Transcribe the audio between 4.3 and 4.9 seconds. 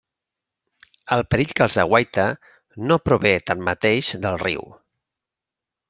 riu.